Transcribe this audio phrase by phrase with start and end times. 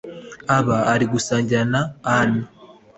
[0.57, 1.81] aba ari gusangira na
[2.17, 2.41] ani